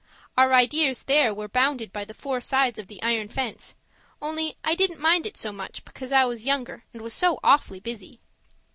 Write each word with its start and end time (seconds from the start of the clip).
Our 0.35 0.55
ideas 0.55 1.03
there 1.03 1.31
were 1.31 1.47
bounded 1.47 1.93
by 1.93 2.05
the 2.05 2.15
four 2.15 2.41
sides 2.41 2.79
of 2.79 2.87
the 2.87 2.99
iron 3.03 3.27
fence, 3.29 3.75
only 4.19 4.55
I 4.63 4.73
didn't 4.73 4.99
mind 4.99 5.27
it 5.27 5.37
so 5.37 5.51
much 5.51 5.85
because 5.85 6.11
I 6.11 6.25
was 6.25 6.43
younger, 6.43 6.85
and 6.91 7.03
was 7.03 7.13
so 7.13 7.39
awfully 7.43 7.81
busy. 7.81 8.19